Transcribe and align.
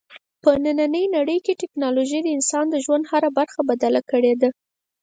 په 0.43 0.49
نننۍ 0.63 1.05
نړۍ 1.17 1.37
کې 1.45 1.59
ټیکنالوژي 1.61 2.19
د 2.23 2.27
انسان 2.37 2.65
د 2.69 2.75
ژوند 2.85 3.03
هره 3.11 3.29
برخه 3.37 3.59
بدله 3.69 4.01
کړې 4.11 4.33
ده. 4.41 4.49